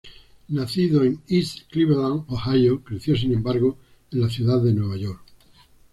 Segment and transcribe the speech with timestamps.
[0.47, 3.77] Nacido en East Cleveland, Ohio, creció sin embargo
[4.09, 5.21] en la ciudad de Nueva York.